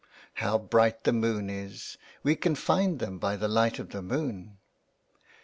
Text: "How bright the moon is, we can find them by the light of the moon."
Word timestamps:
"How 0.41 0.57
bright 0.57 1.03
the 1.03 1.13
moon 1.13 1.47
is, 1.47 1.95
we 2.23 2.35
can 2.35 2.55
find 2.55 2.97
them 2.97 3.19
by 3.19 3.35
the 3.35 3.47
light 3.47 3.77
of 3.77 3.91
the 3.91 4.01
moon." 4.01 4.57